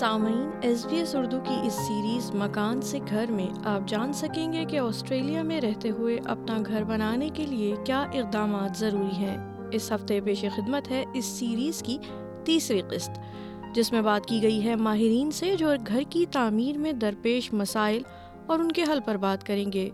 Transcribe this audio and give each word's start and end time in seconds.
سامعین، 0.00 0.50
S 0.62 0.86
B 0.86 0.96
S 0.96 1.14
Urdu 1.14 1.40
کی 1.40 1.66
اس 1.66 1.72
series 1.72 2.34
مکان 2.34 2.80
سے 2.80 2.98
گھر 3.10 3.24
میں 3.30 3.46
آپ 3.64 3.88
جان 3.88 4.12
سکیں 4.12 4.52
گے 4.52 4.64
کہ 4.64 4.78
آسٹریلیا 4.78 5.42
میں 5.42 5.60
رہتے 5.60 5.90
ہوئے 5.90 6.18
اپنا 6.24 6.58
گھر 6.66 6.84
بنانے 6.84 7.28
کے 7.34 7.46
لیے 7.46 7.74
کیا 7.84 8.02
اقدامات 8.02 8.76
ضروری 8.76 9.16
ہیں۔ 9.16 9.36
اس 9.72 9.92
ہفتے 9.92 10.20
پیش 10.20 10.44
خدمت 10.56 10.90
ہے 10.90 11.04
اس 11.14 11.24
سیریز 11.24 11.82
کی 11.82 11.98
تیسری 12.44 12.80
قسط، 12.90 13.10
جس 13.74 13.92
میں 13.92 14.02
بات 14.02 14.26
کی 14.26 14.42
گئی 14.42 14.64
ہے 14.64 14.76
ماہرین 14.76 15.30
سے 15.30 15.56
جو 15.56 15.70
گھر 15.86 16.02
کی 16.10 16.26
تعمیر 16.26 16.78
میں 16.78 16.92
درپیش 16.92 17.52
مسائل 17.52 18.02
اور 18.46 18.58
ان 18.58 18.72
کے 18.72 18.82
حل 18.82 18.98
پر 19.04 19.16
بات 19.16 19.46
کریں 19.46 19.72
گے۔ 19.72 19.90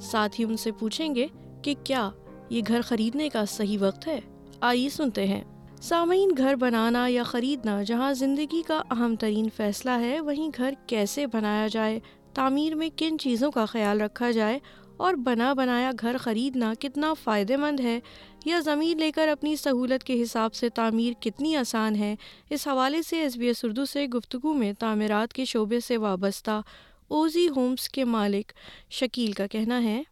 ساتھ 0.00 0.40
ہی 0.40 0.44
ان 0.44 0.56
سے 0.56 0.72
پوچھیں 0.72 1.14
گے 1.14 1.26
کہ 1.62 1.74
کیا 1.84 2.10
یہ 2.50 2.62
گھر 2.68 2.80
خریدنے 2.80 3.28
کا 3.28 3.44
صحیح 3.44 3.78
وقت 3.80 4.06
ہے؟ 4.06 4.20
آئیے 4.60 4.88
سنتے 4.88 5.26
ہیں۔ 5.26 5.44
سامعین، 5.88 6.30
گھر 6.38 6.54
بنانا 6.54 7.06
یا 7.08 7.22
خریدنا 7.22 7.82
جہاں 7.82 8.12
زندگی 8.12 8.62
کا 8.66 8.82
اہم 8.90 9.14
ترین 9.16 9.48
فیصلہ 9.56 9.90
ہے، 9.90 10.20
وہیں 10.20 10.50
گھر 10.56 10.74
کیسے 10.86 11.26
بنایا 11.26 11.66
جائے، 11.66 12.00
تعمیر 12.34 12.74
میں 12.74 12.88
کن 12.96 13.18
چیزوں 13.18 13.50
کا 13.50 13.64
خیال 13.64 14.00
رکھا 14.00 14.30
جائے 14.30 14.58
اور 14.96 15.14
بنا 15.14 15.52
بنایا 15.52 15.90
گھر 16.00 16.16
خریدنا 16.16 16.72
کتنا 16.80 17.12
فائدہ 17.14 17.56
مند 17.56 17.80
ہے 17.80 17.98
یا 18.44 18.58
زمین 18.60 18.98
لے 18.98 19.10
کر 19.10 19.28
اپنی 19.28 19.54
سہولت 19.56 20.04
کے 20.04 20.22
حساب 20.22 20.54
سے 20.54 20.68
تعمیر 20.68 21.12
کتنی 21.20 21.56
آسان 21.56 21.96
ہے، 21.96 22.14
اس 22.50 22.68
حوالے 22.68 23.02
سے 23.02 23.20
ایس 23.20 23.36
بی 23.36 23.46
ایس 23.46 23.64
اردو 23.64 23.84
سے 23.84 24.06
گفتگو 24.06 24.52
میں 24.52 24.72
تعمیرات 24.72 25.32
کے 25.32 25.44
شعبے 25.44 25.80
سے 25.80 25.96
وابستہ 25.96 26.60
اوزی 27.08 27.48
ہومس 27.56 27.88
کے 27.88 28.04
مالک 28.04 28.52
شکیل 28.90 29.32
کا 29.32 29.46
کہنا 29.46 29.82
ہے۔ 29.82 30.02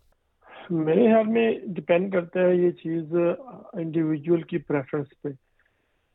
میرے 0.70 1.06
خیال 1.06 1.26
میں 1.26 1.50
ڈپینڈ 1.66 2.12
کرتا 2.12 2.40
ہے 2.40 2.56
یہ 2.56 2.70
چیز 2.70 3.14
انڈیویجول 3.72 4.42
کی 4.42 4.58
پریفرنس 4.58 5.22
پہ۔ 5.22 5.28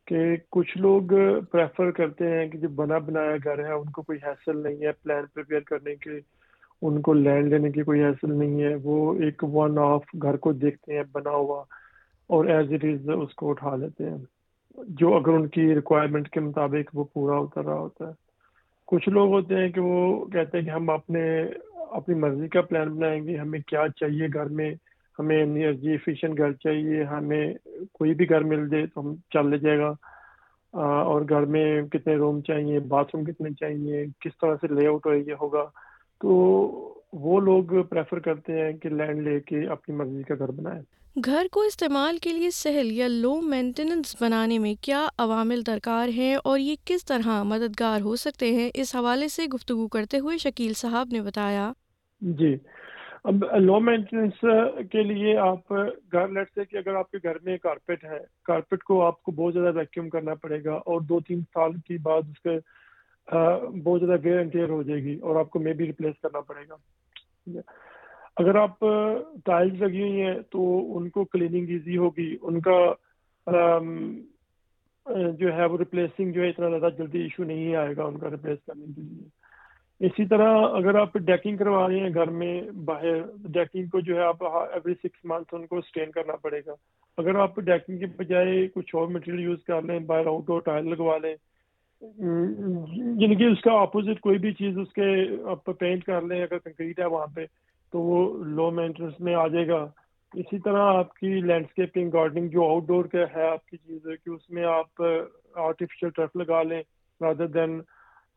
کہ 0.09 0.36
کچھ 0.49 0.77
لوگ 0.77 1.02
پریفر 1.52 1.91
کرتے 1.91 2.27
ہیں 2.27 2.49
کہ 2.49 2.57
جو 2.57 2.70
بنا 2.70 2.98
بنایا 2.98 3.35
گھر 3.43 3.65
ہے، 3.65 3.71
ان 3.71 3.91
کو 3.91 4.02
کوئی 4.02 4.20
حاصل 4.26 4.57
نہیں 4.57 4.85
ہے 4.85 4.91
پلان 4.91 5.24
پریپیئر 5.34 5.60
کرنے 5.60 5.96
کے، 5.96 6.10
ان 6.82 7.01
کو 7.01 7.13
لینڈ 7.13 7.48
لینے 7.48 7.71
کی 7.71 7.84
کوئی 7.84 8.04
حاصل 8.04 8.34
نہیں 8.34 8.63
ہے۔ 8.63 8.76
وہ 8.84 9.13
ایک 9.13 9.43
ون 9.43 9.77
آف 9.77 10.04
گھر 10.21 10.38
کو 10.38 10.51
دیکھتے 10.51 10.96
ہیں، 10.96 11.04
بنا 11.12 11.29
ہوا 11.29 11.63
اور 12.27 12.46
ایز 12.46 12.74
اٹ 12.74 12.85
از 12.85 13.10
اس 13.10 13.35
کو 13.35 13.49
اٹھا 13.49 13.76
لیتے 13.76 14.10
ہیں۔ 14.10 14.18
جو 14.88 15.18
اگر 15.18 15.29
ان 15.29 15.48
کی 15.48 15.76
ریکوائرمنٹ 15.76 16.29
کے 16.29 16.40
مطابق 16.40 16.91
وہ 16.94 17.04
پورا 17.13 17.38
اتر 17.38 17.66
رہا 17.66 17.79
ہوتا 17.79 18.07
ہے۔ 18.07 18.13
کچھ 18.85 19.10
لوگ 19.10 19.29
ہوتے 19.29 19.55
ہیں 19.55 19.70
کہ 19.70 19.82
وہ 19.82 20.26
کہتے 20.26 20.57
ہیں 20.57 20.66
کہ 20.66 20.70
ہم 20.70 20.90
اپنے، 20.90 21.44
اپنی 21.91 22.16
مرضی 22.16 22.48
کا 22.48 22.62
پلان 22.62 22.90
بنائیں 22.90 23.27
گے، 23.27 23.38
ہمیں 23.38 23.60
کیا 23.68 23.85
چاہیے 23.96 24.27
گھر 24.34 24.46
میں 24.46 24.76
ہمیں 25.20 25.43
انرجی 25.43 25.91
ایفیشینٹ 25.91 26.37
گھر 26.37 26.53
چاہیے 26.53 27.03
ہمیں 27.03 27.53
کوئی 27.93 28.13
بھی 28.13 28.29
گھر 28.29 28.41
مل 28.41 28.70
جائے 28.70 28.85
تو 28.85 29.01
ہم 29.01 29.15
چل 29.15 29.49
لے 29.49 29.57
جائے 29.57 29.79
گا۔ 29.79 29.93
اور 30.73 31.21
گھر 31.29 31.41
میں 31.41 31.81
کتنے 31.81 32.15
روم 32.15 32.41
چاہیے 32.41 32.79
باتھ 32.79 33.15
روم 33.15 33.26
کتنے 33.26 33.49
چاہیے 33.59 34.05
کس 34.05 34.31
طرح 34.41 34.55
سے 34.61 34.67
لے 34.67 34.87
آؤٹ 34.87 35.07
ہوگا۔ 35.41 35.65
تو 36.21 36.29
وہ 37.13 37.39
لوگ 37.39 37.63
پریفر 37.84 38.20
کرتے 38.20 38.61
ہیں 38.61 38.73
کہ 38.73 38.89
لینڈ 38.89 39.27
لے 39.27 39.39
کے 39.39 39.67
اپنی 39.67 39.95
مرضی 39.95 40.23
کا 40.23 40.35
گھر 40.39 40.51
بنائیں۔ 40.51 40.81
گھر 41.26 41.48
کو 41.51 41.61
استعمال 41.61 42.17
کے 42.17 42.33
لیے 42.33 42.49
سہل 42.51 42.91
یا 42.91 43.07
لو 43.07 43.41
مینٹیننس 43.41 44.15
بنانے 44.21 44.59
میں 44.59 44.76
کیا 44.81 45.07
عوامل 45.17 45.61
درکار 45.67 46.07
ہیں 46.07 46.35
اور 46.43 46.59
یہ 46.59 46.76
کس 46.85 47.05
طرح 47.05 47.43
مددگار 47.43 48.01
ہو 48.01 48.15
سکتے 48.15 48.51
ہیں؟ 48.51 48.70
اس 48.73 48.95
حوالے 48.95 49.27
سے 49.27 49.45
گفتگو 49.45 49.87
کرتے 49.87 50.20
ہوئے 50.20 50.37
شکیل 50.37 50.73
صاحب 50.73 51.07
نے 51.11 51.21
بتایا۔ 51.21 51.71
جی 52.21 52.55
اب 53.23 53.43
لو 53.59 53.79
مینٹیننس 53.79 54.45
کے 54.91 55.03
لیے 55.03 55.37
آپ 55.37 55.73
گھر 56.12 56.27
لیٹ 56.27 56.48
سے 56.55 56.65
کہ 56.65 56.77
اگر 56.77 56.95
آپ 56.95 57.12
کے 57.12 57.17
گھر 57.23 57.37
میں 57.41 57.57
کارپیٹ 57.57 58.03
ہے 58.03 58.20
کارپیٹ 58.43 58.84
کو 58.84 59.01
آپ 59.05 59.23
کو 59.23 59.31
بہت 59.31 59.53
زیادہ 59.53 59.77
ویکیوم 59.77 60.09
کرنا 60.09 60.34
پڑے 60.34 60.63
گا 60.63 60.73
اور 60.73 61.01
دو 61.01 61.20
تین 61.20 61.41
سال 61.53 61.71
کی 61.87 61.98
بعد 61.98 62.21
اس 62.29 62.41
کے 62.41 62.57
بہت 63.84 64.01
زیادہ 64.01 64.19
ویئر 64.23 64.38
اینڈ 64.38 64.51
ٹیئر 64.51 64.69
ہو 64.69 64.81
جائے 64.83 65.03
گی 65.03 65.19
اور 65.19 65.35
آپ 65.35 65.49
کو 65.49 65.59
مے 65.59 65.73
بھی 65.73 65.85
ریپلیس 65.88 66.21
کرنا 66.21 66.39
پڑے 66.39 66.63
گا۔ 66.69 67.59
اگر 68.35 68.55
آپ 68.55 68.79
ٹائلس 69.45 69.81
لگی 69.81 70.01
ہوئی 70.01 70.21
ہیں 70.21 70.39
تو 70.51 70.97
ان 70.97 71.09
کو 71.09 71.23
کلیننگ 71.25 71.69
ایزی 71.69 71.97
ہوگی، 71.97 72.35
ان 72.41 72.61
کا 72.61 72.79
جو 75.39 75.53
ہے 75.53 75.65
وہ 75.65 75.77
ریپلیسنگ 75.77 76.31
جو 76.31 76.41
ہے 76.41 76.49
اتنا 76.49 76.69
زیادہ 76.69 76.94
جلدی 76.97 77.19
ایشو 77.19 77.44
نہیں 77.44 77.75
آئے 77.75 77.95
گا 77.97 78.03
ان 78.03 78.17
کا 78.19 78.29
ریپلیس 78.29 78.65
کرنے 78.65 78.85
کے 78.85 79.01
لیے۔ 79.01 79.27
اسی 80.01 80.25
طرح 80.25 80.49
اگر 80.75 80.95
آپ 80.95 81.13
ڈیکنگ 81.27 81.57
کروا 81.57 81.87
رہے 81.87 81.99
ہیں 81.99 82.13
گھر 82.13 82.29
میں 82.31 82.61
باہر 82.85 83.21
ڈیکنگ 83.53 83.87
کو 83.91 83.99
جو 83.99 84.15
ہے 84.15 84.21
آپ 84.23 84.43
ایوری 84.43 84.93
سکس 84.93 85.25
منتھ 85.25 85.53
ان 85.55 85.65
کو 85.67 85.77
اسٹین 85.77 86.11
کرنا 86.11 86.35
پڑے 86.41 86.59
گا۔ 86.67 86.73
اگر 87.17 87.35
آپ 87.35 87.55
ڈیکنگ 87.59 87.97
کے 87.99 88.05
بجائے 88.17 88.67
کچھ 88.75 88.95
اور 88.95 89.07
مٹیریل 89.07 89.39
یوز 89.39 89.63
کر 89.63 89.81
لیں، 89.81 89.99
باہر 89.99 90.27
آؤٹ 90.27 90.45
ڈور 90.47 90.61
ٹائل 90.65 90.89
لگوا 90.89 91.17
لیں 91.17 91.35
یعنی 92.01 93.35
کہ 93.35 93.43
اس 93.43 93.61
کا 93.61 93.71
اپوزٹ 93.81 94.19
کوئی 94.21 94.38
بھی 94.39 94.53
چیز 94.53 94.77
اس 94.77 94.93
کے 94.93 95.09
آپ 95.51 95.65
پینٹ 95.79 96.03
کر 96.03 96.21
لیں، 96.21 96.41
اگر 96.43 96.57
کنکریٹ 96.57 96.99
ہے 96.99 97.05
وہاں 97.05 97.27
پہ، 97.35 97.45
تو 97.93 97.99
وہ 97.99 98.43
لو 98.45 98.69
مینٹیننس 98.71 99.19
میں 99.19 99.35
آ 99.35 99.47
جائے 99.47 99.67
گا۔ 99.67 99.85
اسی 100.33 100.59
طرح 100.59 100.93
آپ 100.93 101.13
کی 101.13 101.27
لینڈسکیپنگ 101.41 102.09
گارڈننگ 102.13 102.47
جو 102.49 102.67
آؤٹ 102.69 102.88
ڈور 102.88 103.05
کا 103.05 103.23
ہے، 103.35 103.49
آپ 103.49 103.65
کی 103.65 103.77
چیز 103.77 104.07
ہے 104.07 104.15
کہ 104.15 104.29
اس 104.29 104.49
میں 104.49 104.65
آپ 104.65 105.01
آرٹیفیشل 105.01 106.09
ٹرف 106.09 106.35
لگا 106.35 106.61
لیں 106.63 106.81
رادر 107.21 107.47
دین 107.47 107.79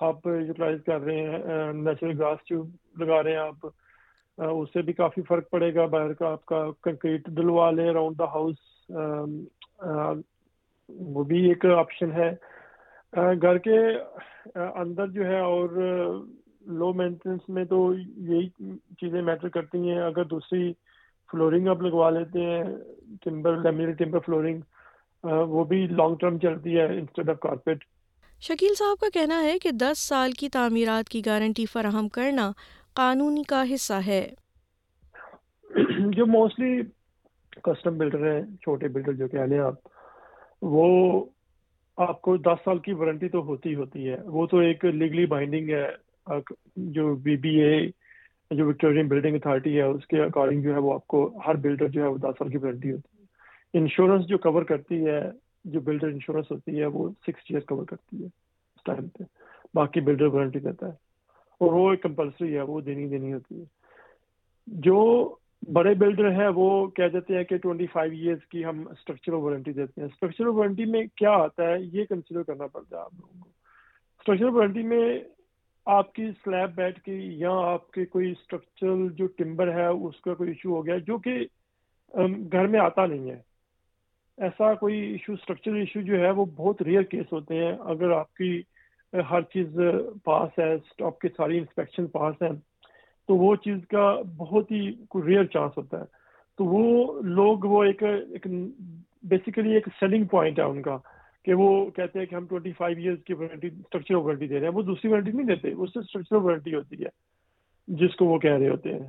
آپ 0.02 0.26
یوٹیلائز 0.26 0.78
کر 0.86 1.00
رہے 1.00 1.22
ہیں 1.22 1.72
نیچرل 1.74 2.18
گراس 2.18 2.46
ٹیوب 2.48 3.02
لگا 3.02 3.22
رہے 3.22 3.32
ہیں 3.32 3.38
آپ 3.38 3.66
اس 4.38 4.72
سے 4.72 4.82
بھی 4.82 4.92
کافی 4.92 5.22
فرق 5.22 5.50
پڑے 5.50 5.74
گا 5.74 5.86
باہر 5.86 6.12
کا 6.12 6.30
آپ 6.32 6.44
کا 6.46 6.64
کنکریٹ 6.82 7.26
ڈلوا 7.30 7.70
لیں 7.70 7.88
اراؤنڈ 7.88 8.18
دا 8.18 8.24
ہاؤس 8.34 8.90
وہ 11.10 11.24
بھی 11.24 11.46
ایک 11.48 11.66
آپشن 11.78 12.12
ہے 12.12 12.30
گھر 13.12 13.58
کے 13.58 13.78
اندر 14.76 15.06
جو 15.08 15.26
ہے 15.26 15.38
اور 15.40 15.68
لو 16.72 16.92
مینٹیننس 16.94 17.48
میں 17.48 17.64
تو 17.64 17.78
یہی 17.94 18.48
چیزیں 19.00 19.20
میٹر 19.22 19.48
کرتی 19.48 19.78
ہیں، 19.88 19.98
اگر 20.00 20.24
دوسری 20.24 20.72
فلورنگ 21.30 21.69
آپ 21.69 21.82
لگوا 21.82 22.10
لیتے 22.10 22.40
ہیں 22.40 22.62
ٹمبر 23.22 23.56
لیمینیٹ 23.58 23.98
ٹمبر 23.98 24.19
فلورنگ 24.26 24.60
وہ 25.48 25.64
بھی 25.64 25.86
لانگ 25.88 26.16
ٹرم 26.16 26.38
چلتی 26.38 26.78
ہے 26.78 26.84
انسٹیڈ 26.88 27.30
آف 27.30 27.40
کارپیٹ 27.40 27.84
شکیل 28.42 28.75
صاحب 28.75 29.00
کا 29.00 29.06
کہنا 29.14 29.42
ہے 29.42 29.58
کہ 29.58 29.70
دس 29.70 29.98
سال 29.98 30.32
کی 30.32 30.48
تعمیرات 30.48 31.08
کی 31.08 31.22
گارنٹی 31.26 31.66
فراہم 31.66 32.08
کرنا 32.08 32.53
قانونی 32.94 33.42
کا 33.42 33.64
حصہ 33.75 33.92
ہے۔ 34.06 34.28
جو 35.98 36.26
موسٹلی 36.26 36.82
کسٹم 37.62 37.98
بلڈر 37.98 38.32
ہیں، 38.32 38.42
چھوٹے 38.42 38.88
بلڈر 38.88 39.12
جو 39.12 39.28
کہہ 39.28 39.41
لیں 39.41 39.58
آپ، 39.58 39.75
وہ 40.62 41.25
آپ 41.97 42.22
کو 42.22 42.36
دس 42.36 42.64
سال 42.64 42.78
کی 42.78 42.92
وارنٹی 42.92 43.28
تو 43.28 43.42
ہوتی 43.42 43.75
ہوتی 43.75 44.08
ہے۔ 44.08 44.16
وہ 44.25 44.47
تو 44.47 44.58
ایک 44.58 44.84
لیگلی 44.84 45.26
بائنڈنگ 45.26 45.69
ہے۔ 45.69 45.88
جو 46.76 47.14
بی 47.14 47.36
بی 47.36 47.60
اے 47.60 47.86
جو 48.50 48.69
وکٹورین 48.69 49.08
بلڈنگ 49.08 49.36
اتھارٹی 49.36 49.76
ہے، 49.76 49.82
اس 49.82 50.06
کے 50.06 50.22
اکارڈنگ 50.22 50.62
جو 50.62 50.72
ہے 50.75 50.78
وہ 50.78 50.94
آپ 50.94 51.06
کو 51.06 51.38
ہر 51.47 51.54
بلڈر 51.54 51.88
جو 51.88 52.02
ہے 52.02 52.08
وہ 52.08 52.19
دس 52.19 52.38
سال 52.38 52.48
کی 52.48 52.56
وارنٹی 52.56 52.92
ہوتی 52.92 53.16
ہے۔ 53.19 53.25
انشورنس 53.78 54.26
جو 54.26 54.38
کور 54.38 54.62
کرتی 54.62 55.06
ہے 55.06 55.51
جو 55.64 55.80
بلڈر 55.80 56.06
انشورنس 56.06 56.50
ہوتی 56.50 56.80
ہے 56.80 56.86
وہ 56.86 57.10
سکس 57.10 57.42
ایئر 57.50 57.60
کور 57.60 57.84
کرتی 57.84 58.20
ہے 58.20 58.26
اس 58.26 58.82
ٹائم 58.84 59.08
پہ۔ 59.08 59.24
باقی 59.74 60.00
بلڈر 60.00 60.26
وارنٹی 60.26 60.58
دیتا 60.58 60.86
ہے۔ 60.86 60.92
اور 61.60 61.72
وہ 61.72 61.90
ایک 61.90 62.02
کمپلسری 62.02 62.56
ہے، 62.56 62.62
وہ 62.62 62.80
دینی 62.80 63.08
دینی 63.08 63.32
ہوتی 63.32 63.60
ہے۔ 63.60 63.64
جو 64.66 65.28
بڑے 65.72 65.94
بلڈر 65.94 66.30
ہیں، 66.30 66.48
وہ 66.54 66.86
کہہ 66.86 67.08
دیتے 67.12 67.36
ہیں 67.36 67.44
کہ 67.44 67.56
ٹوئنٹی 67.56 67.86
فائیو 67.86 68.12
ایئرس 68.12 68.46
کی 68.46 68.64
ہم 68.64 68.88
اسٹرکچرل 68.90 69.34
وارنٹی 69.34 69.72
دیتے 69.72 70.00
ہیں۔ 70.00 70.08
اسٹرکچرل 70.08 70.48
وارنٹی 70.48 70.84
میں 70.84 71.02
کیا 71.16 71.30
آتا 71.30 71.62
ہے؟ 71.62 71.76
یہ 71.80 72.04
کنسیڈر 72.04 72.42
کرنا 72.42 72.66
پڑتا 72.66 72.96
ہے 72.96 73.02
آپ 73.02 73.14
لوگوں 73.14 73.42
کو۔ 73.42 73.48
اسٹرکچرل 74.18 74.56
وارنٹی 74.56 74.82
میں 74.82 75.20
آپ 75.86 76.12
کی 76.12 76.26
سلیب 76.44 76.74
بیٹھ 76.74 77.00
کی 77.00 77.12
یا 77.12 77.50
آپ 77.50 77.90
کے 77.90 78.06
کوئی 78.06 78.30
اسٹرکچرل 78.30 79.08
جو 79.12 79.26
ٹمبر 79.26 79.72
ہے، 79.72 79.86
اس 79.86 80.20
کا 80.20 80.34
کوئی 80.34 80.50
ایشو 80.50 80.76
ہو 80.76 80.86
گیا، 80.86 80.98
جو 80.98 81.18
کہ 81.18 81.46
گھر 82.52 82.66
میں 82.66 82.80
آتا 82.80 83.06
نہیں 83.06 83.30
ہے۔ 83.30 83.51
ایسا 84.42 84.72
کوئی 84.74 84.98
ایشو 85.00 85.32
اسٹرکچرل 85.32 85.76
ایشو 85.76 86.00
جو 86.00 86.18
ہے 86.20 86.30
وہ 86.30 86.44
بہت 86.56 86.82
ریئر 86.82 87.02
کیس 87.10 87.32
ہوتے 87.32 87.56
ہیں۔ 87.56 87.72
اگر 87.92 88.10
آپ 88.12 88.32
کی 88.34 88.60
ہر 89.12 89.42
چیز 89.54 89.78
پاس 90.24 90.58
ہے 90.58 90.74
آپ 91.04 91.18
کی 91.18 91.28
ساری 91.36 91.58
انسپیکشن 91.58 92.06
پاس 92.08 92.42
ہیں، 92.42 92.52
تو 93.28 93.36
وہ 93.36 93.54
چیز 93.64 93.78
کا 93.88 94.14
بہت 94.36 94.70
ہی 94.70 94.90
ریئر 95.26 95.44
چانس 95.46 95.76
ہوتا 95.76 96.00
ہے۔ 96.00 96.20
تو 96.58 96.64
وہ 96.64 97.20
لوگ 97.22 97.64
وہ 97.64 97.82
ایک 97.84 98.02
بیسیکلی 99.24 99.74
ایک 99.74 99.88
سیلنگ 100.00 100.24
پوائنٹ 100.30 100.58
ہے 100.58 100.64
ان 100.64 100.82
کا، 100.82 100.96
کہ 101.44 101.54
وہ 101.54 101.68
کہتے 101.90 102.18
ہیں 102.18 102.26
کہ 102.26 102.34
ہم 102.34 102.46
ٹوئنٹی 102.46 102.72
فائیو 102.72 102.98
ایئرس 102.98 103.22
کی 103.24 103.34
وارنٹی 103.34 103.66
اسٹرکچرل 103.68 104.16
وارنٹی 104.16 104.46
دے 104.46 104.58
رہے 104.58 104.66
ہیں۔ 104.66 104.74
وہ 104.74 104.82
دوسری 104.82 105.10
وارنٹی 105.10 105.32
نہیں 105.32 105.46
دیتے، 105.46 105.72
اس 105.72 105.92
سے 105.92 105.98
اسٹرکچرل 105.98 106.44
وارنٹی 106.44 106.74
ہوتی 106.74 107.02
ہے، 107.04 107.08
جس 107.88 108.14
کو 108.16 108.26
وہ 108.26 108.38
کہہ 108.38 108.58
رہے 108.58 108.68
ہوتے 108.68 108.94
ہیں۔ 108.94 109.08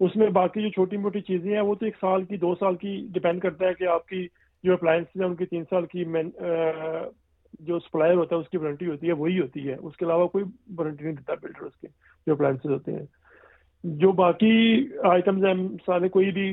اس 0.00 0.16
میں 0.16 0.28
باقی 0.32 0.62
جو 0.62 0.68
چھوٹی 0.70 0.96
موٹی 0.96 1.20
چیزیں 1.22 1.52
ہیں، 1.52 1.60
وہ 1.60 1.74
تو 1.74 1.84
ایک 1.84 1.96
سال 2.00 2.24
کی، 2.24 2.36
دو 2.36 2.54
سال 2.54 2.76
کی 2.76 2.96
ڈپینڈ 3.12 3.42
کرتا 3.42 3.66
ہے 3.66 3.74
کہ 3.74 3.88
آپ 3.88 4.06
کی 4.08 4.26
جو 4.64 4.72
اپلائنس 4.72 5.06
ہیں 5.16 5.26
ان 5.26 5.34
کی 5.36 5.46
تین 5.46 5.64
سال 5.70 5.86
کی 5.86 6.04
مین 6.04 6.30
جو 7.60 7.78
سپلائر 7.78 8.14
ہوتا 8.14 8.36
ہے، 8.36 8.40
اس 8.40 8.48
کی 8.48 8.56
وارنٹی 8.58 8.86
ہوتی 8.86 9.06
ہے، 9.06 9.12
وہی 9.12 9.38
ہوتی 9.40 9.68
ہے۔ 9.68 9.74
اس 9.80 9.96
کے 9.96 10.04
علاوہ 10.04 10.26
کوئی 10.28 10.44
وارنٹی 10.76 11.04
نہیں 11.04 11.14
دیتا 11.14 11.34
بلڈر 11.42 11.64
اس 11.66 11.76
کے، 11.80 11.88
جو 12.26 12.32
اپلائنس 12.32 12.64
ہوتے 12.66 12.92
ہیں۔ 12.92 13.06
جو 13.84 14.10
باقی 14.18 14.52
آئٹمز 15.10 15.44
ہیں 15.44 15.54
سارے 15.86 16.08
کوئی 16.08 16.30
بھی 16.32 16.46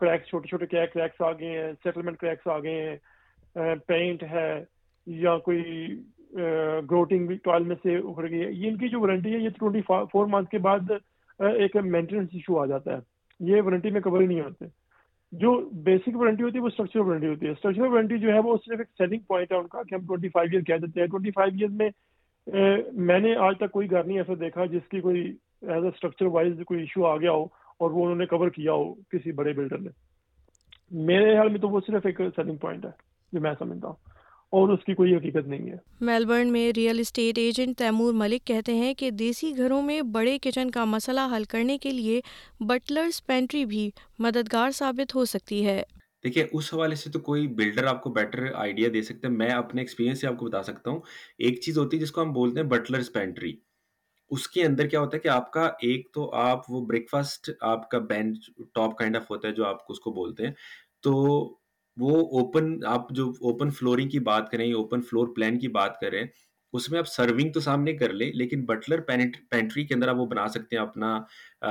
کریکس 0.00 0.28
چھوٹے 0.28 0.48
چھوٹے 0.48 0.66
کیا 0.66 0.84
کریکس 0.94 1.22
آ 1.22 1.30
گئے 1.32 1.58
ہیں 1.58 1.72
سیٹلمنٹ 1.82 2.18
کریکس 2.18 2.46
آ 2.46 2.58
گئے 2.62 2.80
ہیں 2.80 3.74
پینٹ 3.86 4.22
ہے، 4.30 4.64
یا 5.06 5.36
کوئی 5.44 5.62
گروٹنگ 6.90 7.32
ٹوائل 7.44 7.64
میں 7.64 7.76
سے 7.82 7.96
اکھڑ 7.96 8.28
گئی 8.30 8.40
ہے۔ 8.40 8.50
یہ 8.52 8.68
ان 8.68 8.76
کی 8.78 8.88
جو 8.88 9.00
وارنٹی 9.00 9.32
ہے، 9.32 9.38
یہ 9.38 9.48
ٹوئنٹی 9.58 9.80
فور 10.12 10.26
منتھ 10.30 10.50
کے 10.50 10.58
بعد 10.68 10.90
ایک 11.38 11.76
مینٹیننس 11.76 12.28
ایشو 12.32 12.60
آ 12.60 12.66
جاتا 12.66 12.92
ہے۔ 12.92 12.98
یہ 13.52 13.62
وارنٹی 13.62 13.90
میں 13.90 14.00
کور 14.00 14.20
ہی 14.20 14.26
نہیں 14.26 14.40
ہوتے۔ 14.40 14.64
جو 15.40 15.52
بیسک 15.84 16.16
وارنٹی 16.16 16.42
ہوتی 16.42 16.58
ہے 16.58 16.62
وہ 16.62 16.68
اسٹرکچرل 16.68 17.02
وارنٹی 17.02 17.28
ہوتی 17.28 17.46
ہے۔ 17.46 17.50
اسٹرکچرل 17.50 17.92
وارنٹی 17.92 18.18
جو 18.18 18.32
ہے 18.32 18.38
وہ 18.44 18.56
صرف 18.64 18.78
ایک 18.78 18.88
سیلنگ 18.98 19.20
پوائنٹ 19.28 19.52
ہے 19.52 19.58
ان 19.58 19.66
کا 19.68 19.82
کہ 19.82 19.94
ہم 19.94 20.06
ٹوئنٹی 20.06 20.28
فائیو 20.28 20.50
ایئر 20.52 20.62
کہہ 20.62 20.84
دیتے 20.84 21.00
ہیں۔ 21.00 21.06
ٹوئنٹی 21.06 21.30
فائیو 21.30 21.54
ایئر 21.56 21.70
میں 21.72 21.90
میں 23.06 23.18
نے 23.18 23.34
آج 23.40 23.54
تک 23.58 23.70
کوئی 23.72 23.90
گھر 23.90 24.04
نہیں 24.04 24.18
ایسا 24.18 24.32
دیکھا 24.40 24.64
جس 24.66 24.88
کی 24.90 25.00
کوئی 25.00 25.20
ایز 25.20 25.82
اے 25.82 25.88
اسٹرکچر 25.88 26.26
وائز 26.26 26.60
کوئی 26.66 26.80
ایشو 26.80 27.06
آ 27.06 27.16
گیا 27.16 27.32
ہو 27.32 27.44
اور 27.44 27.90
وہ 27.90 28.02
انہوں 28.02 28.18
نے 28.18 28.26
کور 28.26 28.48
کیا 28.48 28.72
ہو 28.72 28.92
کسی 29.10 29.32
بڑے 29.32 29.52
بلڈر 29.52 29.78
نے۔ 29.78 29.90
میرے 31.06 31.32
خیال 31.32 31.48
میں 31.48 31.60
تو 31.60 31.68
وہ 31.68 31.80
صرف 31.86 32.06
ایک 32.06 32.20
سیلنگ 32.36 32.56
پوائنٹ 32.56 32.84
ہے، 32.84 32.90
جو 33.32 33.40
میں 33.40 33.52
سمجھتا 33.58 33.88
ہوں۔ 33.88 34.12
اور 34.54 34.68
اس 34.68 34.84
کی 34.84 34.94
کوئی 34.94 35.14
حقیقت 35.16 35.48
نہیں 35.48 35.70
ہے۔ 35.70 35.76
میلبرن 36.00 36.52
میں 36.52 36.72
real 36.76 36.98
estate 36.98 37.38
agent 37.38 37.78
Taimur 37.78 38.12
Malik 38.12 38.46
کہتے 38.46 38.74
ہیں 38.74 38.94
کہ 38.94 39.10
دیسی 39.10 39.56
گھروں 39.56 39.82
میں 39.82 40.02
بڑے 40.02 40.38
کچن 40.38 40.70
کا 40.70 40.84
مسئلہ 40.84 41.20
حل 41.36 41.44
کرنے 41.44 41.78
کے 41.78 41.90
لیے 41.90 42.20
بٹلرز 42.60 43.26
پینٹری 43.26 43.64
بھی 43.64 43.90
مددگار 44.18 44.70
ثابت 44.70 45.14
ہو 45.14 45.24
سکتی 45.24 45.66
ہے۔ 45.66 45.82
دیکھیے 46.24 46.46
اس 46.52 46.74
حوالے 46.74 46.94
سے 46.94 47.10
تو 47.10 47.18
کوئی 47.20 47.46
بلڈر 47.46 47.84
آپ 47.84 48.02
کو 48.02 48.10
بیٹر 48.10 48.46
آئیڈیا 48.54 48.88
دے 48.94 49.02
سکتے 49.02 49.26
ہیں۔ 49.26 49.34
میں 49.34 49.50
اپنے 49.50 49.82
ایکسپیرینس 49.82 50.20
سے 50.20 50.26
آپ 50.26 50.36
کو 50.38 50.46
بتا 50.46 50.62
سکتا 50.62 50.90
ہوں۔ 50.90 51.00
ایک 51.38 51.60
چیز 51.60 51.78
ہوتی 51.78 51.96
ہے 51.96 52.02
جس 52.02 52.12
کو 52.12 52.22
ہم 52.22 52.32
بولتے 52.32 52.60
ہیں 52.60 52.66
بٹلرز 52.66 53.12
پینٹری۔ 53.12 53.52
اس 54.30 54.48
کے 54.48 54.64
اندر 54.64 54.86
کیا 54.86 55.00
ہوتا 55.00 55.16
ہے 55.16 55.20
کہ 55.20 55.28
آپ 55.28 55.52
کا 55.52 55.66
ایک 55.66 56.08
تو 56.12 56.34
آپ 56.34 56.70
وہ 56.70 56.86
بریک 56.86 57.10
فاسٹ 57.10 57.50
آپ 57.60 57.90
کا 57.90 57.98
بینچ 57.98 58.50
ٹاپ 58.74 58.96
کائنڈ 58.98 59.16
آف 59.16 59.30
ہوتا 59.30 59.48
ہے 59.48 59.52
جو 59.52 59.66
آپ 59.66 59.76
اس 59.88 60.00
کو 60.00 60.10
بولتے 60.10 60.46
ہیں۔ 60.46 60.54
تو 61.00 61.12
وہ 61.96 62.40
اوپن 62.40 62.74
آپ 62.86 63.10
جو 63.10 63.28
اوپن 63.28 63.70
فلورنگ 63.70 64.08
کی 64.08 64.18
بات 64.18 64.50
کریں 64.50 64.72
اوپن 64.72 65.02
فلور 65.02 65.28
پلان 65.36 65.58
کی 65.58 65.68
بات 65.68 66.00
کریں، 66.00 66.24
اس 66.72 66.90
میں 66.90 66.98
آپ 66.98 67.08
سرونگ 67.08 67.52
تو 67.52 67.60
سامنے 67.60 67.92
کر 67.92 68.12
لیں، 68.12 68.30
لیکن 68.32 68.64
بٹلر 68.64 69.00
پینٹری 69.00 69.84
کے 69.86 69.94
اندر 69.94 70.08
آپ 70.08 70.16
وہ 70.16 70.26
بنا 70.26 70.46
سکتے 70.48 70.76
ہیں، 70.76 70.82
اپنا 70.82 71.14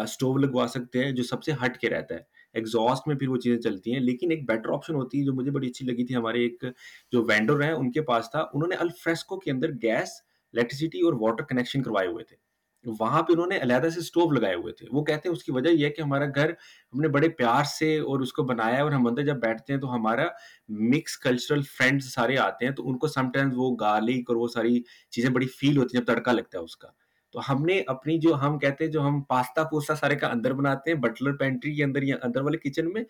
اسٹوو 0.01 0.37
لگوا 0.37 0.67
سکتے 0.67 1.03
ہیں 1.03 1.11
جو 1.11 1.23
سب 1.23 1.43
سے 1.43 1.51
ہٹ 1.63 1.77
کے 1.77 1.89
رہتا 1.89 2.15
ہے۔ 2.15 2.19
ایگزاسٹ 2.53 3.07
میں 3.07 3.15
پھر 3.15 3.27
وہ 3.27 3.37
چیزیں 3.37 3.61
چلتی 3.61 3.93
ہیں، 3.93 3.99
لیکن 3.99 4.31
ایک 4.31 4.47
بیٹر 4.47 4.69
آپشن 4.69 4.95
ہوتی 4.95 5.19
ہے 5.19 5.25
جو 5.25 5.33
مجھے 5.33 5.51
بڑی 5.51 5.67
اچھی 5.67 5.85
لگی 5.85 6.05
تھی، 6.05 6.15
ہمارے 6.15 6.41
ایک 6.41 6.63
جو 7.11 7.23
وینڈر 7.23 7.61
ہیں، 7.61 7.71
ان 7.71 7.91
کے 7.91 8.01
پاس 8.01 8.31
تھا، 8.31 8.39
انہوں 8.53 8.69
نے 8.69 8.75
الفریسکو 8.75 9.39
کے 9.39 9.51
اندر 9.51 9.73
گیس 9.83 10.09
الیکٹریسٹی 10.53 11.01
اور 11.01 11.13
واٹر 11.21 11.43
کنیکشن 11.43 11.83
کروائے 11.83 12.07
ہوئے 12.07 12.23
تھے۔ 12.23 12.35
وہاں 12.85 13.23
پہ 13.23 13.33
انہوں 13.33 13.47
نے 13.47 13.57
علیحدہ 13.61 13.89
سے 13.89 13.99
اسٹوو 13.99 14.31
لگائے 14.31 14.55
ہوئے 14.55 14.73
تھے۔ 14.73 14.87
وہ 14.91 15.03
کہتے 15.03 15.29
ہیں 15.29 15.35
اس 15.35 15.43
کی 15.43 15.51
وجہ 15.51 15.69
یہ 15.69 15.85
ہے 15.85 15.89
کہ 15.89 16.01
ہمارا 16.01 16.25
گھر 16.25 16.49
ہم 16.93 17.01
نے 17.01 17.07
بڑے 17.07 17.29
پیار 17.29 17.63
سے 17.63 17.99
اور 17.99 18.19
اس 18.19 18.33
کو 18.33 18.43
بنایا 18.43 18.75
ہے 18.75 18.81
اور 18.81 18.91
ہم 18.91 19.07
اندر 19.07 19.21
جب 19.21 19.35
بیٹھتے 19.35 19.73
ہیں 19.73 19.79
تو 19.79 19.95
ہمارا 19.95 20.25
مکس 20.69 21.17
کلچرل 21.17 21.61
فرینڈس 21.61 22.13
سارے 22.13 22.37
آتے 22.37 22.65
ہیں 22.65 22.71
تو 22.71 22.89
ان 22.89 22.97
کو 22.97 23.07
سم 23.07 23.31
ٹائمز 23.31 23.53
وہ 23.55 23.75
گارلک 23.79 24.23
اور 24.27 24.35
وہ 24.35 24.47
ساری 24.47 24.83
چیزیں 25.09 25.29
بڑی 25.29 25.47
فیل 25.47 25.77
ہوتی 25.77 25.97
ہیں 25.97 26.05
جب 26.05 26.13
تڑکا 26.13 26.31
لگتا 26.31 26.59
ہے 26.59 26.63
اس 26.63 26.77
کا۔ 26.77 26.87
تو 27.31 27.39
ہم 27.49 27.65
نے 27.65 27.83
اپنی 27.87 28.19
جو 28.19 28.35
ہم 28.35 28.59
کہتے 28.59 28.83
ہیں 28.83 28.91
جو 28.91 29.01
ہم 29.01 29.21
پاستا 29.21 29.63
پوستا 29.63 29.95
سارے 29.95 30.15
کا 30.15 30.27
اندر 30.27 30.53
بناتے 30.53 30.91
ہیں 30.91 30.97
بٹلر 30.97 31.37
پینٹری 31.37 31.75
کے 31.75 31.83
اندر 31.83 32.03
یا 32.03 32.15
اندر 32.23 32.41
والے 32.41 32.57
کچن 32.57 32.93
میں، 32.93 33.03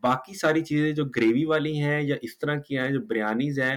باقی 0.00 0.38
ساری 0.38 0.60
چیزیں 0.60 0.92
جو 0.92 1.04
گریوی 1.04 1.44
والی 1.44 1.80
ہیں 1.80 2.02
یا 2.02 2.16
اس 2.22 2.38
طرح 2.38 2.54
کی 2.54 2.78
ہیں، 2.78 2.88
جو 2.88 3.00
بریانیز 3.00 3.60
ہیں، 3.60 3.76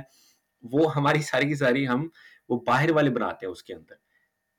وہ 0.63 0.95
ہماری 0.95 1.21
ساری 1.21 1.47
کی 1.47 1.55
ساری 1.55 1.87
ہم 1.87 2.07
وہ 2.49 2.61
باہر 2.67 2.91
والے 2.91 3.09
بناتے 3.09 3.45
ہیں 3.45 3.51
اس 3.51 3.63
کے 3.63 3.73
اندر۔ 3.73 4.02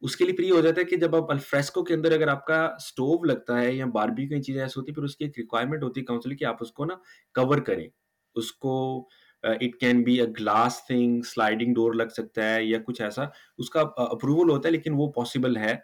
اس 0.05 0.17
کے 0.17 0.25
لیے 0.25 0.35
پھر 0.35 0.45
یہ 0.45 0.53
ہو 0.53 0.61
جاتا 0.61 0.81
ہے 0.81 0.85
کہ 0.87 0.97
جب 0.97 1.17
آپ 1.17 1.31
الفریسکو 1.31 1.85
کے 1.85 1.95
اندر 1.95 2.13
اگر 2.13 2.29
آپ 2.29 2.47
کا 2.47 2.65
اسٹوو 2.67 3.25
لگتا 3.25 3.61
ہے 3.61 3.73
یا 3.73 3.87
باربی 3.87 4.27
کی 4.29 4.43
چیزیں 4.43 4.63
ایسی 4.63 4.81
ہوتی 4.81 4.91
ہے 4.91 4.95
پھر 4.95 5.03
اس 5.03 5.17
کی 5.17 5.25
ایک 5.25 5.39
ریکوائرمنٹ 5.39 5.83
ہوتی 5.83 6.01
ہے 6.01 6.05
کاؤنسل 6.05 6.37
کہ 6.37 6.45
آپ 6.45 6.57
اس 6.61 6.73
کو 6.73 6.85
نا 6.85 6.95
کور 7.35 7.59
کریں۔ 7.59 7.89
اس 8.35 8.53
کو 8.53 9.09
it 9.43 9.81
can 9.81 10.03
be 10.03 10.21
a 10.21 10.27
glass 10.27 10.87
thing 10.87 11.23
sliding 11.23 11.75
door 11.75 11.95
لگ 11.95 12.09
سکتا 12.17 12.55
ہے 12.55 12.65
یا 12.65 12.79
کچھ 12.87 13.03
ایسا۔ 13.03 13.25
اس 13.59 13.71
کا 13.71 13.81
uh, 13.81 13.91
اپروول 13.97 14.51
ہوتا 14.51 14.69
ہے 14.69 14.73
لیکن 14.73 14.93
وہ 14.97 15.13
پاسبل 15.13 15.57
ہے۔ 15.57 15.77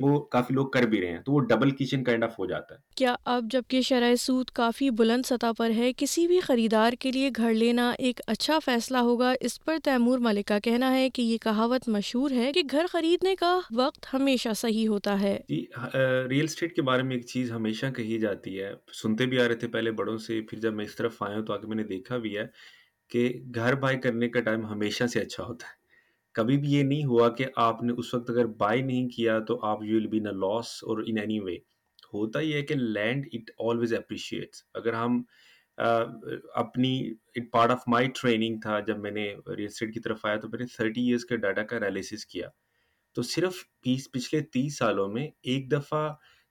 وہ 0.00 0.18
کافی 0.24 0.54
لوگ 0.54 0.68
کر 0.68 0.82
بھی 0.82 1.00
رہے 1.00 1.10
ہیں 1.10 1.18
تو 1.18 1.32
وہ 1.32 1.40
ڈبل 1.40 1.70
کچن 1.70 2.04
کائنڈ 2.04 2.24
آف 2.24 2.38
ہو 2.38 2.46
جاتا 2.46 2.74
ہے۔ 2.74 2.80
کیا 2.96 3.14
اب 3.24 3.44
جبکہ 3.50 3.80
شرح 3.80 4.14
سود 4.14 4.50
کافی 4.50 4.90
بلند 4.90 5.26
سطح 5.26 5.52
پر 5.58 5.70
ہے 5.70 5.92
کسی 5.96 6.26
بھی 6.26 6.40
خریدار 6.40 6.92
کے 6.92 7.12
لیے 7.12 7.30
گھر 7.36 7.54
لینا 7.54 7.90
ایک 7.98 8.20
اچھا 8.26 8.58
فیصلہ 8.64 8.98
ہوگا؟ 8.98 9.32
اس 9.40 9.64
پر 9.64 9.78
تیمور 9.84 10.18
ملک 10.18 10.46
کا 10.46 10.58
کہنا 10.58 10.92
ہے 10.96 11.08
کہ 11.10 11.22
یہ 11.22 11.38
کہاوت 11.38 11.88
مشہور 11.88 12.30
ہے 12.30 12.52
کہ 12.52 12.62
گھر 12.70 12.86
خریدنے 12.90 13.34
کا 13.36 13.58
وقت 13.76 14.06
ہمیشہ 14.14 14.48
صحیح 14.56 14.88
ہوتا 14.88 15.20
ہے۔ 15.20 15.38
جی 15.48 15.64
ریئل 16.30 16.44
اسٹیٹ 16.44 16.74
کے 16.76 16.82
بارے 16.82 17.02
میں 17.02 17.16
ایک 17.16 17.26
چیز 17.26 17.52
ہمیشہ 17.52 17.86
کہی 17.96 18.18
جاتی 18.18 18.60
ہے۔ 18.60 18.72
سنتے 18.92 19.26
بھی 19.26 19.40
آ 19.40 19.48
رہے 19.48 19.54
تھے 19.54 19.68
پہلے 19.68 19.90
بڑوں 19.92 20.16
سے 20.18 20.40
پھر 20.40 20.58
جب 20.58 20.74
میں 20.74 20.84
اس 20.84 20.96
طرف 20.96 21.22
آیا 21.22 21.36
ہوں 21.36 21.46
تو 21.46 21.52
آگے 21.52 21.66
میں 21.66 21.76
نے 21.76 21.84
دیکھا 21.84 22.16
بھی 22.16 22.36
ہے 22.38 22.46
کہ 23.10 23.28
گھر 23.54 23.74
بائی 23.74 23.98
کرنے 24.00 24.28
کا 24.28 24.40
ٹائم 24.40 24.66
ہمیشہ 24.66 25.04
سے 25.06 25.20
اچھا 25.20 25.44
ہوتا 25.44 25.66
ہے۔ 25.66 25.82
کبھی 26.34 26.56
بھی 26.56 26.72
یہ 26.72 26.82
نہیں 26.82 27.04
ہوا 27.04 27.28
کہ 27.28 27.46
آپ 27.56 27.82
نے 27.82 27.92
اس 27.96 28.14
وقت 28.14 28.30
اگر 28.30 28.46
بائی 28.58 28.82
نہیں 28.82 29.08
کیا 29.08 29.38
تو 29.38 29.58
آپ 29.62 29.82
یو 29.82 29.96
ول 29.96 30.06
بی 30.06 30.18
ان 30.18 30.38
لاس 30.40 30.66
اور 30.82 31.02
ان 31.06 31.18
اینی 31.18 31.40
وے 31.40 31.56
ہوتا 32.14 32.40
یہ 32.40 32.54
ہے 32.54 32.62
کہ 32.62 32.74
لینڈ 32.74 33.26
اٹ 33.32 33.50
آلویز 33.58 33.94
اپریشیٹس 33.94 34.62
اگر 34.74 34.92
ہم 34.92 35.22
اپنی 36.54 37.10
it 37.34 37.50
part 37.52 37.70
of 37.70 37.82
my 37.86 38.08
training 38.14 38.60
تھا 38.60 38.80
جب 38.80 38.98
میں 38.98 39.10
نے 39.10 39.34
ریل 39.56 39.66
اسٹیٹ 39.66 39.94
کی 39.94 40.00
طرف 40.00 40.24
آیا 40.26 40.36
تو 40.36 40.48
میں 40.48 40.58
نے 40.58 40.66
تھرٹی 40.76 41.06
ایئرس 41.06 41.24
کا 41.24 41.36
ڈاٹا 41.36 41.62
کا 41.62 41.76
انالیسس 41.76 42.26
کیا. 42.26 42.48
تو 43.16 43.22
صرف 43.22 43.54
بیس 43.84 44.10
پچھلے 44.12 44.40
تیس 44.42 44.78
سالوں 44.78 45.08
میں 45.08 45.28
ایک 45.42 45.70
دفعہ 45.72 46.08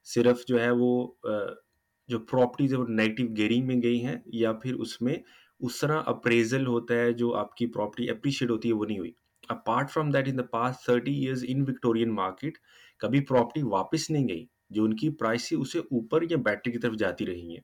صرف 0.08 0.46
جو 0.48 0.62
ہے 0.62 0.70
وہ 0.72 1.08
جو 2.10 2.20
پراپرٹیز 2.20 2.74
ہے 2.74 2.78
وہ 2.78 2.88
نیگیٹو 2.88 3.24
گیئرنگ 3.38 3.68
میں 3.68 3.76
گئی 3.84 4.04
ہیں 4.06 4.18
یا 4.34 4.54
پھر 4.54 4.76
اس 4.76 5.02
میں 5.02 5.16
اس 5.60 5.80
طرح 5.80 6.02
اپریزل 6.06 6.68
ہوتا 6.68 6.96
ہے 6.96 7.12
جو 7.14 7.34
آپ 7.36 7.56
کی 7.56 7.68
پراپرٹی 7.68 8.10
اپریشیٹ 8.10 8.50
ہوتی 8.50 8.70
ہے 8.70 8.74
وہ 8.74 8.86
نہیں 8.86 9.00
ہوئی. 9.00 9.12
Apart 9.50 9.92
from 9.92 10.10
that 10.12 10.28
in 10.28 10.38
the 10.38 10.46
past 10.52 10.84
thirty 10.86 11.14
years 11.16 11.46
in 11.48 11.62
Victorian 11.62 12.14
market 12.16 12.58
کبھی 13.00 13.26
پراپرٹی 13.26 13.64
واپس 13.68 14.10
نہیں 14.10 14.28
گئی 14.30 14.46
جو 14.70 14.84
ان 14.84 14.96
کی 14.96 15.10
پرائس 15.10 15.48
تھی 15.48 15.58
اسے 15.58 15.80
اوپر 15.80 16.24
یا 16.32 16.38
بیٹری 16.46 16.72
کی 16.72 16.80
طرف 16.80 16.96
جاتی 16.96 17.26
رہی 17.26 17.50
ہیں 17.50 17.62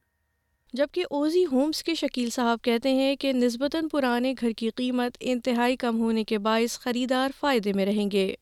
جبکہ 0.73 1.05
اوزی 1.11 1.45
ہومز 1.45 1.83
کے 1.83 1.93
شکیل 1.95 2.29
صاحب 2.29 2.63
کہتے 2.63 2.89
ہیں 2.91 3.15
کہ 3.15 3.31
نسبتاً 3.33 3.87
پرانے 3.91 4.33
گھر 4.41 4.51
کی 4.57 4.69
قیمت 4.69 5.17
انتہائی 5.21 5.75
کم 5.75 5.99
ہونے 5.99 6.23
کے 6.23 6.37
باعث 6.39 6.79
خریدار 6.79 7.29
فائدے 7.39 7.73
میں 7.75 7.85
رہیں 7.85 8.09
گے 8.11 8.33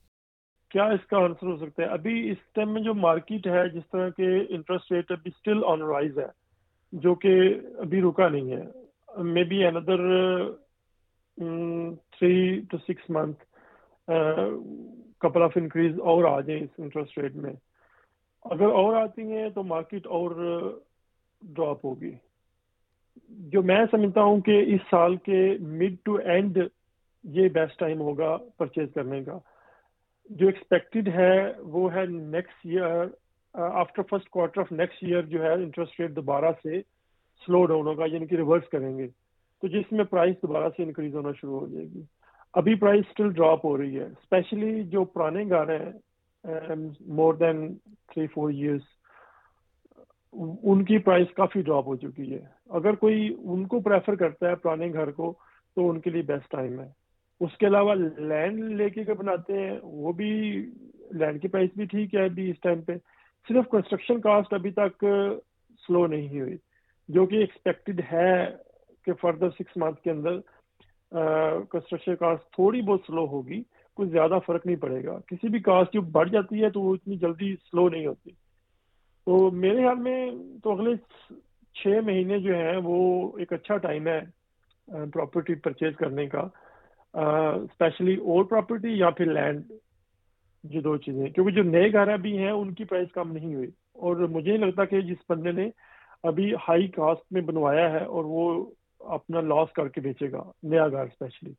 کیا 0.72 0.86
اس 0.86 1.06
کا 1.08 1.18
آنسر 1.18 1.48
ہو 1.48 1.56
سکتا 1.58 1.84
ہے 1.84 1.88
ابھی 1.90 2.30
اس 2.32 2.38
ٹائم 2.56 2.74
میں 2.74 2.82
جو 2.82 2.94
مارکیٹ 2.94 3.48
ہے 3.48 3.68
جس 3.70 3.84
طرح 3.92 4.10
کے 4.10 4.36
انٹرسٹ 4.56 4.92
ریٹ 4.92 5.12
ابھی 5.12 5.32
اسٹل 5.36 5.64
آن 5.66 5.82
رائز 5.84 6.18
ہے 6.18 6.28
جو 6.94 7.14
کہ 7.16 7.34
ابھی 7.80 8.02
رکا 8.02 8.28
نہیں 8.30 8.52
ہے 8.52 9.24
may 9.26 9.44
be 9.44 9.64
another 9.66 10.04
three 11.38 12.60
to 12.72 12.78
six 12.78 13.10
month 13.10 13.44
couple 15.20 15.42
of 15.42 15.52
increase 15.56 16.00
اور 16.00 16.24
آ 16.24 16.40
جائیں 16.42 16.62
اس 16.64 16.70
انٹرسٹ 16.78 17.18
ریٹ 17.18 17.36
میں۔ 17.36 17.54
اگر 18.46 18.66
اور 18.66 18.96
آتی 18.96 19.32
ہیں 19.32 19.50
تو 19.50 19.64
مارکیٹ 19.64 20.08
اور 20.08 20.32
ڈراپ 21.42 21.86
ہوگی۔ 21.86 22.12
جو 23.52 23.62
میں 23.64 23.84
سمجھتا 23.92 24.22
ہوں 24.22 24.42
کہ 24.42 24.64
اس 24.68 24.82
سال 24.90 25.16
کے 25.16 25.58
مڈ 25.60 25.96
ٹو 26.04 26.16
اینڈ 26.26 26.58
یہ 27.24 27.48
بیسٹ 27.50 27.80
ٹائم 27.80 28.02
ہوگا 28.02 28.38
پرچیز 28.58 28.90
کرنے 28.96 29.24
کا۔ 29.24 29.38
جو 30.30 30.48
ایکسپیکٹڈ 30.48 31.08
ہے 31.16 31.52
وہ 31.60 31.94
ہے 31.94 32.06
next 32.06 32.66
year 32.66 33.06
after 33.54 34.02
first 34.10 34.30
quarter 34.30 34.62
of 34.62 34.72
next 34.72 35.04
year 35.04 35.22
جو 35.22 35.44
ہے 35.44 35.54
انٹرسٹ 35.54 36.00
ریٹ 36.00 36.16
دوبارہ 36.16 36.52
سے 36.64 36.82
سلو 37.46 37.66
ڈاؤن 37.66 37.88
ہوگا 37.88 38.06
یعنی 38.06 38.28
کہ 38.28 38.36
ریورس 38.36 38.70
کریں 38.70 38.98
گے۔ 38.98 39.08
تو 39.62 39.68
جس 39.68 39.92
میں 39.92 40.04
پرائز 40.06 40.36
دوبارہ 40.42 40.70
سے 40.78 40.84
انکریز 40.84 41.16
ہونا 41.16 41.32
شروع 41.42 41.60
ہو 41.60 41.68
جائے 41.68 41.86
گی۔ 41.86 42.02
ابھی 42.54 42.76
پرائز 42.76 43.04
اسٹل 43.08 43.32
ڈراپ 43.34 43.66
ہو 43.66 43.78
رہی 43.78 44.00
ہے 44.00 44.04
اسپیشلی 44.04 44.84
جو 44.84 45.04
پرانے 45.06 45.44
گھر 45.50 45.70
ہیں 45.76 46.76
more 47.18 47.34
than 47.34 47.74
three 48.12 48.28
four 48.28 48.50
years 48.50 48.82
ان 50.34 50.84
کی 50.86 50.98
پرائز 50.98 51.34
کافی 51.36 51.62
ڈراپ 51.62 51.88
ہو 51.88 51.96
چکی 51.96 52.34
ہے۔ 52.34 52.40
اگر 52.70 52.96
کوئی 52.96 53.36
ان 53.44 53.66
کو 53.68 53.80
پریفر 53.80 54.16
کرتا 54.16 54.50
ہے 54.50 54.56
پرانے 54.56 54.92
گھر 54.94 55.12
کو، 55.12 55.34
تو 55.76 55.90
ان 55.90 56.00
کے 56.00 56.10
لیے 56.10 56.22
بیسٹ 56.22 56.52
ٹائم 56.52 56.80
ہے۔ 56.80 56.90
اس 57.42 57.58
کے 57.58 57.68
علاوہ 57.68 57.96
لینڈ 57.96 58.64
لے 58.78 58.90
کے 58.90 59.14
بناتے 59.14 59.60
ہیں، 59.60 59.80
وہ 59.84 60.12
بھی 60.12 60.30
لینڈ 61.12 61.42
کی 61.42 61.48
پرائز 61.48 61.70
بھی 61.76 61.86
ٹھیک 61.86 62.16
ہے 62.16 62.24
ابھی 62.26 62.50
اس 62.50 62.60
ٹائم 62.60 62.82
پہ۔ 62.82 62.96
صرف 63.48 63.70
کنسٹرکشن 63.72 64.22
کاسٹ 64.22 64.54
ابھی 64.54 64.72
تک 64.72 65.06
سلو 65.88 66.06
نہیں 66.08 66.40
ہوئی، 66.40 66.56
جو 67.10 67.26
کہ 67.26 67.36
ایکسپیکٹڈ 67.36 68.02
ہے 68.12 68.34
کہ 69.08 69.14
فردر 69.14 69.50
سکس 69.50 69.78
منتھ 69.78 70.02
کے 70.02 70.12
اندر 70.12 70.40
کنسٹرکشن 71.72 72.16
کاسٹ 72.16 72.50
تھوڑی 72.56 72.82
بہت 72.82 73.02
سلو 73.08 73.26
ہوگی، 73.26 73.62
کچھ 73.96 74.10
زیادہ 74.10 74.38
فرق 74.46 74.66
نہیں 74.66 74.76
پڑے 74.76 75.04
گا۔ 75.06 75.18
کسی 75.28 75.48
بھی 75.50 75.60
کاسٹ 75.60 75.94
جو 75.94 76.02
بڑھ 76.02 76.30
جاتی 76.30 76.64
ہے 76.64 76.70
تو 76.70 76.82
وہ 76.82 76.94
اتنی 76.96 77.18
جلدی 77.18 77.54
سلو 77.56 77.90
نہیں 77.90 78.06
ہوتی۔ 78.06 78.32
تو 79.26 79.52
میرے 79.52 79.78
خیال 79.78 80.00
میں 80.00 80.32
تو 80.64 80.72
اگلے 80.72 80.96
چھ 81.76 81.88
مہینے 82.06 82.40
جو 82.40 82.56
ہیں 82.56 82.78
وہ 82.84 82.98
ایک 83.38 83.54
اچھا 83.54 83.78
ٹائم 83.78 84.08
ہے 84.08 84.20
پراپرٹی 85.14 85.56
پرچیز 85.56 85.96
کرنے 85.96 86.26
کا۔ 86.28 86.48
اسپیشلی 87.64 88.16
اولڈ 88.16 88.50
پراپرٹی 88.50 88.98
یا 88.98 89.10
پھر 89.10 89.26
لینڈ 89.26 89.72
یہ 90.64 90.82
دو 90.82 90.98
چیزیں 90.98 91.28
کیونکہ 91.30 91.54
جو 91.54 91.64
نئے 91.64 91.92
گھر 91.92 92.08
ابھی 92.08 92.38
ہیں، 92.38 92.52
ان 92.52 92.74
کی 92.74 92.84
پرائز 92.84 93.12
کم 93.14 93.32
نہیں 93.32 93.56
ہوئی۔ 93.56 93.70
اور 93.94 94.16
مجھے 94.16 94.58
نہیں 94.58 94.68
لگتا 94.68 94.86
کہ 94.86 95.02
جس 95.02 95.18
بندے 95.30 95.52
نے 95.52 95.70
ابھی 96.24 96.54
ہائی 96.54 96.88
کاسٹ 96.88 97.32
میں 97.32 97.42
بنوایا 97.42 97.92
ہے 97.92 98.04
اور 98.06 98.26
وہ 98.26 98.66
اپنا 99.00 99.42
لاس 99.42 99.74
کر 99.74 99.88
کے 99.88 100.02
بیچے 100.02 100.32
گا، 100.32 100.52
نیا 100.64 100.88
گھر 100.88 101.04
اسپیشلی 101.04 101.54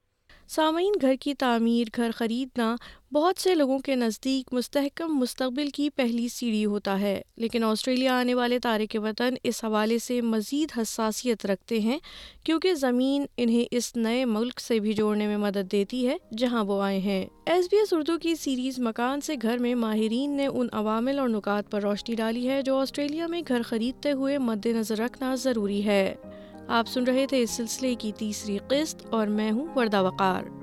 سامعین، 0.49 0.92
گھر 1.00 1.14
کی 1.21 1.35
تعمیر، 1.35 1.87
گھر 1.97 2.11
خریدنا 2.14 2.76
بہت 3.12 3.40
سے 3.40 3.54
لوگوں 3.54 3.78
کے 3.78 3.95
نزدیک 3.95 4.52
مستحکم 4.52 5.18
مستقبل 5.18 5.68
کی 5.71 5.90
پہلی 5.90 6.28
سیڑھی 6.28 6.64
ہوتا 6.66 7.00
ہے، 7.00 7.23
لیکن 7.37 7.64
آسٹریلیا 7.64 8.18
آنے 8.21 8.35
والے 8.35 8.59
تارک 8.59 8.97
وطن 9.02 9.35
اس 9.42 9.64
حوالے 9.64 9.99
سے 9.99 10.21
مزید 10.21 10.78
حساسیت 10.78 11.47
رکھتے 11.47 11.78
ہیں 11.80 11.99
کیونکہ 12.45 12.75
زمین 12.75 13.26
انہیں 13.37 13.64
اس 13.71 13.97
نئے 13.97 14.25
ملک 14.25 14.61
سے 14.61 14.78
بھی 14.78 14.92
جوڑنے 14.92 15.26
میں 15.26 15.37
مدد 15.37 15.73
دیتی 15.73 16.07
ہے 16.09 16.16
جہاں 16.37 16.64
وہ 16.64 16.83
آئے 16.83 16.99
ہیں۔ 16.99 17.26
ایس 17.47 17.68
بی 17.71 17.76
ایس 17.76 17.92
اردو 17.92 18.18
کی 18.18 18.35
سیریز 18.35 18.78
مکان 18.78 19.21
سے 19.21 19.35
گھر 19.42 19.59
میں 19.59 19.75
ماہرین 19.75 20.30
نے 20.30 20.47
ان 20.47 20.68
عوامل 20.73 21.18
اور 21.18 21.28
نکات 21.28 21.71
پر 21.71 21.83
روشنی 21.83 22.14
ڈالی 22.14 22.49
ہے 22.49 22.62
جو 22.62 22.76
آسٹریلیا 22.76 23.26
میں 23.26 23.42
گھر 23.49 23.62
خریدتے 23.62 24.12
ہوئے 24.12 24.38
مد 24.38 24.66
نظر 24.66 24.99
رکھنا 24.99 25.35
ضروری 25.35 25.85
ہے۔ 25.85 26.14
آپ 26.69 26.89
سن 26.89 27.05
رہے 27.05 27.27
تھے 27.27 27.43
اس 27.43 27.51
سلسلے 27.51 27.95
کی 27.95 28.13
تیسری 28.17 28.59
قسط 28.69 29.07
اور 29.11 29.27
میں 29.27 29.51
ہوں 29.51 29.67
وردہ 29.77 30.03
وقار۔ 30.03 30.58